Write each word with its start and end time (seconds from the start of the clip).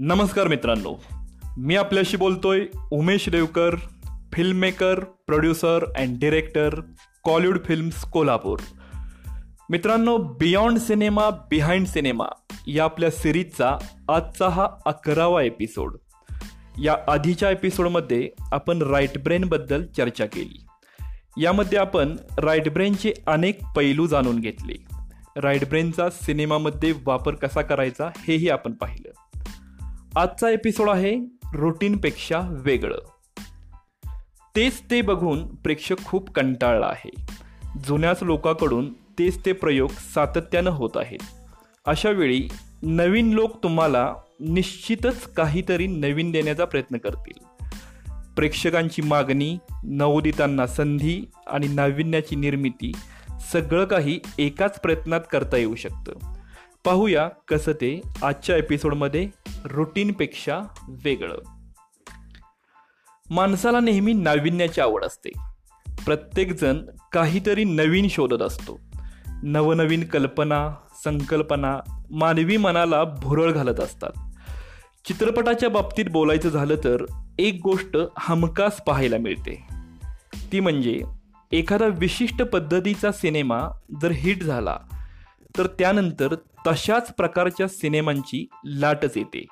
नमस्कार 0.00 0.48
मित्रांनो. 0.48 1.04
मी 1.56 1.76
आपल्याशी 1.76 2.16
बोलतोय 2.16 2.60
Umesh 2.90 3.28
Devkar 3.28 3.76
filmmaker 4.32 5.00
producer 5.00 5.84
and 5.96 6.18
director 6.18 6.80
Kollywood 7.24 7.58
films 7.64 8.04
Kolhapur. 8.04 8.58
मित्रांनो 9.70 10.16
बियॉन्ड 10.16 10.78
सिनेमा 10.78 11.30
बिहाइंड 11.30 11.86
सिनेमा 11.86 12.24
या 12.66 12.84
आपल्या 12.84 13.10
सिरीजचा 13.10 13.76
आजचा 14.08 14.48
हा 14.48 14.68
अकरावा 14.86 15.42
एपिसोड 15.42 15.96
या 16.82 16.96
आधीच्या 17.08 17.50
एपिसोडमध्ये 17.50 18.30
आपण 18.52 18.82
राईट 18.82 19.24
ब्रेनबद्दल 19.24 19.86
चर्चा 19.96 20.26
केली. 20.26 20.66
यामध्ये 21.42 21.78
आपण 21.78 22.16
राईट 22.38 22.72
ब्रेनचे 22.72 23.12
अनेक 23.26 23.58
पैलू 23.76 24.06
जाणून 24.06 24.40
घेतले. 24.40 24.74
राईट 25.36 25.68
ब्रेनचा 25.68 26.10
सिनेमामध्ये 26.10 26.92
वापर 27.04 27.34
कसा 27.34 27.62
करायचा 27.62 28.10
हेही 28.16 28.48
आपण 28.48 28.72
पाहिलं. 28.72 29.10
आजचा 30.18 30.48
एपिसोड 30.48 30.88
आहे 30.88 31.16
रुटीनपेक्षा 31.54 32.40
वेगळं. 32.50 32.98
तेच 34.56 34.82
ते 34.90 35.02
बघून 35.02 35.54
प्रेक्षक 35.54 36.04
खूप 36.04 36.30
कंटाळला 36.30 36.86
आहे. 36.86 37.10
जुन्याच 37.84 38.22
लोकांकडून 38.22 38.92
तेच 38.92 39.46
ते 39.46 39.52
प्रयोग 39.52 39.90
सातत्यानं 40.14 40.70
होत 40.70 40.90
आहेत. 40.94 41.18
अशा 41.86 42.10
वेळी 42.10 42.48
नवीन 42.82 43.30
लोक 43.30 43.62
तुम्हाला 43.62 44.14
निश्चितच 44.40 45.32
काहीतरी 45.32 45.86
नवीन 45.86 46.30
देण्याचा 46.30 46.64
प्रयत्न 46.64 46.96
करतील. 46.96 47.64
प्रेक्षकांची 48.36 49.02
मागणी 49.02 49.58
नवोदितांना 49.84 50.66
संधी 50.66 51.30
आणि 51.46 51.68
नाविन्याची 51.68 52.36
निर्मिती 52.36 52.92
सगळं 53.52 53.84
काही 53.84 54.20
एकाच 54.38 54.80
प्रयत्नात 54.80 55.20
करता 55.32 55.56
येऊ 55.56 55.74
शकतं. 55.74 56.12
पाहूया 56.84 57.28
कसं 57.48 57.72
ते 57.72 58.00
आजच्या 58.22 58.56
एपिसोडमध्ये 58.56 59.28
रुटीनपेक्षा 59.64 60.60
वेगळं. 60.88 61.38
माणसाला 63.30 63.80
नेहमी 63.80 64.12
नाविन्याची 64.12 64.80
आवड 64.80 65.04
असते. 65.04 65.30
प्रत्येकजण 66.04 66.78
काहीतरी 67.12 67.64
नवीन 67.64 68.08
शोधत 68.08 68.42
असतो. 68.42 68.80
नवनवीन 69.42 70.04
कल्पना 70.04 70.74
संकल्पना 71.04 71.78
मानवी 72.10 72.56
मनाला 72.56 73.04
भुरळ 73.04 73.52
घालत 73.52 73.80
असतात. 73.80 74.10
चित्रपटाच्या 75.04 75.70
बाबतीत 75.70 76.04
बोलायचं 76.10 76.48
झालं 76.48 76.76
तर 76.76 77.04
एक 77.38 77.60
गोष्ट 77.64 77.96
हमखास 78.16 78.80
पाहायला 78.80 79.16
मिळते. 79.16 79.64
ती 80.52 80.60
म्हणजे 80.60 81.02
एखादा 81.52 81.86
विशिष्ट 81.86 82.42
पद्धतीचा 82.42 83.12
सिनेमा 83.12 83.60
जर 84.02 84.10
हिट 84.10 84.42
झाला 84.42 84.76
तर 85.58 85.66
त्यानंतर 85.66 86.34
तशाच 86.66 87.14
प्रकारच्या 87.14 87.68
सिनेमांची 87.68 88.48
लाटच 88.64 89.16
येते. 89.16 89.46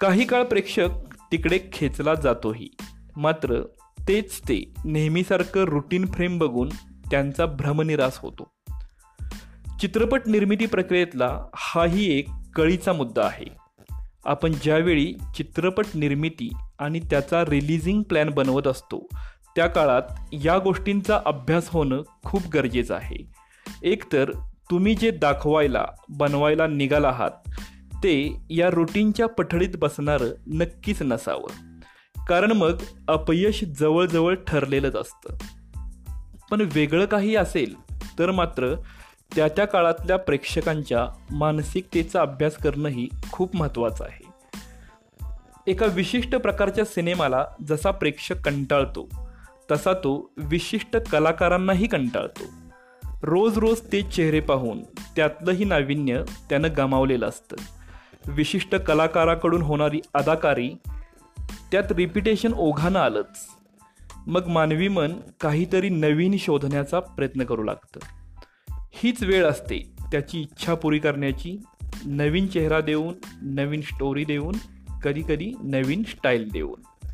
काही 0.00 0.24
काळ 0.24 0.42
प्रेक्षक 0.42 0.88
तिकडे 1.32 1.60
खेचला 1.72 2.14
जातोही. 2.14 2.68
मात्र 3.16 3.62
तेच 4.08 4.40
ते 4.40 4.74
नेहमीसारखं 4.84 5.64
रुटीन 5.64 6.06
फ्रेम 6.06 6.38
बघून 6.38 6.68
त्यांचा 7.10 7.46
भ्रमनिरास 7.46 8.18
होतो. 8.18 8.52
चित्रपट 9.80 10.20
निर्मिती 10.26 10.66
प्रक्रियेतला 10.66 11.44
हाही 11.54 12.18
एक 12.18 12.28
कळीचा 12.56 12.92
मुद्दा 12.92 13.22
आहे. 13.22 13.60
आपण 14.24 14.52
ज्यावेळी 14.62 15.14
चित्रपट 15.36 15.84
निर्मिती 15.94 16.50
आणि 16.78 17.00
त्याचा 17.00 17.44
रिलिजिंग 17.44 18.02
प्लॅन 18.02 18.30
बनवत 18.30 18.66
असतो 18.66 19.08
त्या 19.56 19.66
काळात 19.66 20.02
या 20.32 20.58
गोष्टींचा 20.58 21.20
अभ्यास 21.26 21.68
होणं 21.68 22.02
खूप 22.24 22.42
गरजेचं 22.46 22.94
आहे. 22.94 23.32
एकतर 23.82 24.30
तुम्ही 24.70 24.94
जे 24.94 25.10
दाखवायला 25.10 25.84
बनवायला 26.08 26.66
निघाला 26.66 27.08
आहात 27.08 27.30
ते 27.96 28.36
या 28.50 28.70
रुटीनच्या 28.70 29.26
पठडीत 29.26 29.68
बसणारं 29.78 30.28
नक्कीच 30.46 31.02
नसावं. 31.02 31.70
कारण 32.24 32.52
मग 32.52 32.82
अपयश 33.08 33.64
जवळजवळ 33.64 34.34
ठरलेलंच 34.34 34.96
असतं. 34.96 35.36
पण 36.50 36.68
वेगळं 36.72 37.06
काही 37.06 37.36
असेल 37.36 37.74
तर 38.18 38.30
मात्र 38.30 38.74
त्या 39.36 39.48
त्या 39.48 39.64
काळातल्या 39.64 40.16
प्रेक्षकांच्या 40.16 41.08
मानसिकतेचा 41.30 42.20
अभ्यास 42.20 42.56
करणंही 42.56 43.08
खूप 43.32 43.56
महत्त्वाचं 43.56 44.04
आहे. 44.04 44.30
एका 45.66 45.86
विशिष्ट 45.86 46.36
प्रकारच्या 46.36 46.84
सिनेमाला 46.84 47.44
जसा 47.66 47.90
प्रेक्षक 47.90 48.36
कंटाळतो 48.40 49.08
तसा 49.70 49.92
तो 49.92 50.32
विशिष्ट 50.36 50.96
कलाकारांनाही 50.96 51.86
कंटाळतो. 51.86 52.42
रोज 53.22 53.58
रोज 53.58 53.80
ते 53.92 54.02
चेहरे 54.02 54.40
पाहून 54.40 54.82
त्यातलंही 55.16 55.64
नाविन्य 55.64 56.22
त्यानं 56.48 56.68
गमावलेलं 56.76 57.26
असतं. 57.26 57.56
विशिष्ट 58.28 58.74
कलाकाराकडून 58.74 59.62
होणारी 59.62 60.00
अदाकारी 60.14 60.74
त्यात 61.72 61.92
रिपिटेशन 61.92 62.52
ओघानं 62.52 62.98
आलंच. 62.98 63.46
मग 64.26 64.46
मानवी 64.46 64.88
मन 64.88 65.12
काहीतरी 65.40 65.88
नवीन 65.88 66.36
शोधण्याचा 66.38 67.00
प्रयत्न 67.00 67.44
करू 67.44 67.62
लागतं. 67.62 68.00
हीच 68.92 69.22
वेळ 69.22 69.44
असते 69.44 69.92
त्याची 70.12 70.40
इच्छा 70.40 70.74
पुरी 70.74 70.98
करण्याची 70.98 71.58
नवीन 72.06 72.46
चेहरा 72.46 72.80
देऊन 72.80 73.14
नवीन 73.42 73.80
स्टोरी 73.80 74.24
देऊन 74.24 74.54
कधीकधी 75.04 75.52
नवीन 75.62 76.02
स्टाईल 76.02 76.48
देऊन. 76.52 77.08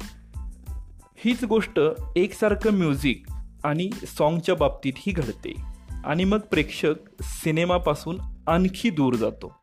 हीच 1.17 1.45
गोष्ट 1.45 1.81
एकसारखं 2.17 2.71
म्युझिक 2.71 3.27
आणि 3.65 3.91
सॉन्गच्या 4.19 4.55
बाबतीतही 4.55 5.13
घडते. 5.13 5.76
आणि 6.07 6.25
मग 6.25 6.39
प्रेक्षक 6.39 6.95
सिनेमापासून 7.21 8.19
आणखी 8.47 8.91
दूर 8.91 9.15
जातो. 9.15 9.55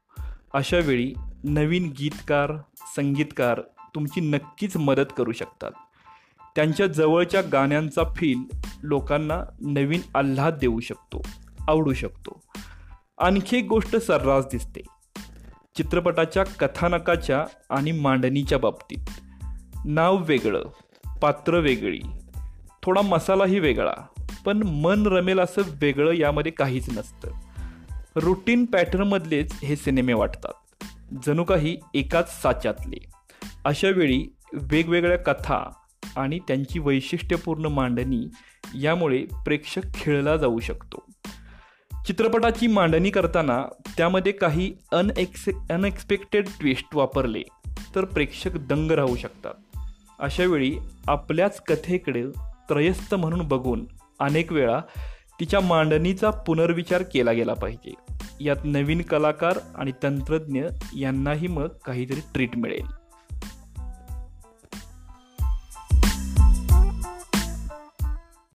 अशा 0.54 0.78
वेळी 0.78 1.14
नवीन 1.44 1.94
गीतकार 2.00 2.52
संगीतकार 2.96 3.62
तुमची 3.96 4.22
नक्कीच 4.22 4.78
मदत 4.78 5.14
करू 5.18 5.31
शकतात. 5.31 5.72
त्यांच्या 6.56 6.88
जवळच्या 6.88 7.42
गाण्यांचा 7.42 8.04
फील 8.16 8.58
लोकांना 8.84 9.44
नवीन 9.62 10.02
आल्हाद 10.16 10.58
देऊ 10.58 10.80
शकतो 10.80 11.22
आवडू 11.68 11.94
शकतो. 11.94 12.44
आणखी 13.18 13.58
एक 13.58 13.68
गोष्ट 13.68 13.96
सर्रास 13.96 14.46
दिसते. 14.52 14.81
चित्रपटाच्या 15.75 16.44
कथानकाच्या 16.44 17.46
आणि 17.70 17.92
मांडणीच्या 17.92 18.60
बाबतीत. 18.60 19.06
नाव 19.86 20.24
वेगळं 20.24 20.64
पात्र 21.22 21.60
वेगळी 21.60 22.00
थोडा 22.84 23.02
मसालाही 23.02 23.60
वेगळा 23.60 24.23
पण 24.46 24.64
मन 24.64 25.08
रमेल 25.08 25.40
असं 25.40 25.62
वेगळं 25.81 26.12
यामध्ये 26.12 26.52
काहीच 26.52 26.98
नसतं. 26.98 27.31
रुटीन 28.16 28.66
पॅटर्नमधलेच 28.66 29.54
हे 29.64 29.76
सिनेमे 29.76 30.14
वाटतात. 30.14 30.84
जणू 31.26 31.44
काही 31.44 31.78
एकाच 31.94 32.42
साच्यातले. 32.42 32.98
अशा 33.66 33.90
वेळी 33.90 34.36
वेगवेगळ्या 34.54 35.18
कथा 35.18 35.74
आणि 36.16 36.40
त्यांची 36.40 36.80
वैशिष्ट्यपूर्ण 36.80 37.66
मांडणी 37.66 38.28
यामुळे 38.76 39.26
प्रेक्षक 39.46 39.81
खेळला 39.94 40.38
जाऊ 40.38 40.60
शकतो. 40.60 41.06
चित्रपटाची 42.08 42.68
मांडणी 42.68 43.10
करताना 43.10 43.66
त्यामध्ये 43.98 44.31
काही 44.31 44.74
अनएक्से 44.92 45.52
अनएक्सपेक्टेड 45.70 46.48
ट्विस्ट 46.60 46.96
वापरले 46.96 47.42
तर 47.96 48.06
प्रेक्षक 48.06 48.52
दंग 48.56 48.92
राहू 48.92 49.16
शकतात. 49.16 49.78
अशावेळी 50.20 50.78
आपल्याच 51.08 51.62
कथेकडे 51.62 52.24
त्रयस्थ 52.70 53.16
म्हणून 53.16 53.48
बघून 53.48 53.86
अनेक 54.19 54.51
वेळा 54.51 54.79
तिच्या 55.40 55.59
मांडणीचा 55.59 56.29
पुनर्विचार 56.29 57.03
केला 57.03 57.31
गेला 57.31 57.53
पाहिजे. 57.53 57.94
यात 58.40 58.56
नवीन 58.63 59.01
कलाकार 59.01 59.59
आणि 59.75 59.91
तंत्रज्ञ 60.03 60.66
यांनाही 60.96 61.47
मग 61.47 61.68
काहीतरी 61.85 62.19
ट्रीट 62.34 62.57
मिळेल. 62.57 63.03